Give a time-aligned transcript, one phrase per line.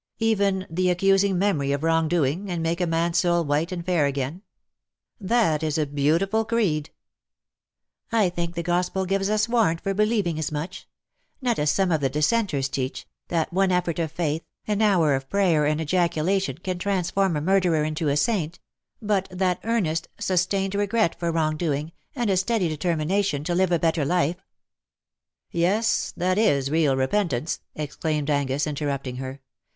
[0.01, 3.85] ^'^' Even the accusing memory of wrong doing, and make a man^s soul white and
[3.85, 4.41] fair again?
[5.19, 6.87] That is a beautiful creed/^"
[8.11, 10.87] I think the Gospel gives us warrant for believing as much—
[11.43, 15.29] not as some of the Dissenters teach, that one effort of faith, an hour of
[15.29, 18.57] prayer and ejacula tion, can transform a murderer into a saint;
[19.03, 19.37] but 120 ^' LOVE!
[19.37, 23.43] THOU ART LEADING ME that earnest^ sustained regret for wrong doing, and a steady determination
[23.43, 24.39] to live a better life '^"
[25.51, 29.41] Yes— that is real repentance/' exclaimed Angus, interrupting her.